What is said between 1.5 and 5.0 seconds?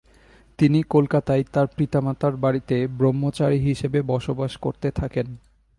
তাঁর পিতামাতার বাড়িতে ব্রহ্মচারী হিসাবে বসবাস করতে